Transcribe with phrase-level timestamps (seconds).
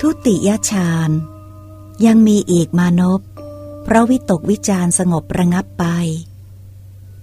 [0.00, 1.10] ทุติยฌาน
[2.06, 3.20] ยังมีอีกมานพ
[3.82, 5.84] เพราะวิตกวิจารสงบระงับไป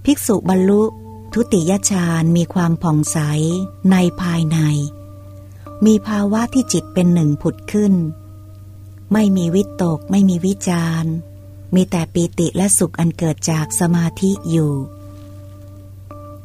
[0.06, 0.84] ภิกษุบรรลุ
[1.34, 3.18] ทุติยฌานมีความผ่องใส
[3.92, 4.58] ในภายใน
[5.86, 7.94] มีภาวะที่จิตเป็นหนึ่งผุดขึ้น
[9.14, 11.06] ไม่มีวิตกไม่มีวิจาร
[11.76, 14.74] มีแต่ปีติและสุขอันเกิดจากสมาธิอยู่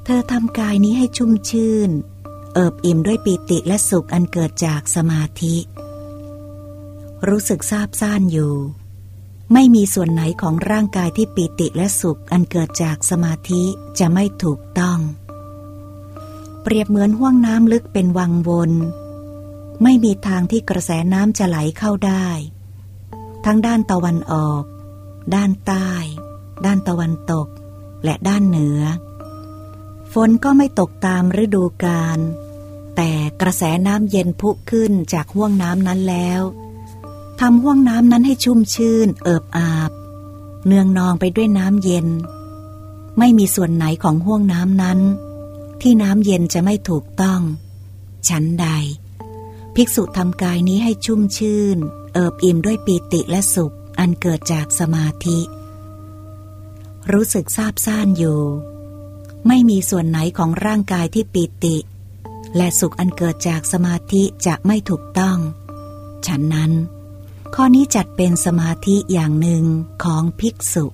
[0.05, 1.91] เธอทำกายนี้ให้ชุ่มชื่น
[2.55, 5.57] เอิบอิ่มด้วยปีติและสุขอันเกิดจากสมาธิ
[7.29, 8.55] รู้สึกซาบซ่านอยู่
[9.53, 13.63] ไม่มีส่วนไหนของร่างกายที่ปีติและสุขอันเกิดจากสมาธิ
[13.99, 14.99] จะไม่ถูกต้อง
[16.63, 18.73] เปรียบเหมือนห้วงน้ำลึกเป็นวังวน
[19.83, 22.27] ไม่มีทางที่กระแสน้ำจะไหลเข้าได้
[23.45, 24.63] ทั้งด้านตะวันออก
[25.35, 25.91] ด้านใต้
[26.65, 27.49] ด้านตะวันตก
[28.05, 28.81] และด้านเหนือ
[30.13, 32.19] ฝนก็ไม่ตกตามฤดูกาล
[32.97, 36.43] แต่กระแสน้ำเย็นพุขึ้นจากห้วงน้ำนั้นแล้ว
[37.41, 39.91] ทำห้วงน้ำนั้นให้ชุ่มชื่น เอิบอาบ
[40.67, 42.07] เนืองนองไปด้วยน้ำเย็น
[43.19, 45.01] ไม่มีส่วนไหนของห้วงน้ำนั้น
[45.81, 47.41] ที่น้ำเย็นจะไม่ถูกต้อง
[48.29, 48.67] ชั้นใด
[49.75, 51.79] ภิกษุทำกายนี้ให้ชุ่มชื่น
[52.15, 55.41] เอิบอิ่มด้วยปีติและสุข อันเกิดจากสมาธิ
[57.13, 58.41] รู้สึกซาบซ่านอยู่
[59.49, 61.77] ไม่มีส่วนไหนของร่างกายที่ปีติ
[62.57, 65.39] และสุขอันเกิดจากสมาธิจะไม่ถูกต้อง
[66.27, 66.73] ฉันนั้น
[67.59, 69.65] ข้อนี้จัดเป็นสมาธิอย่างหนึ่ง
[70.05, 70.85] ของภิกษุ